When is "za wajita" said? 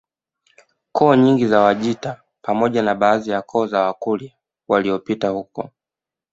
1.47-2.21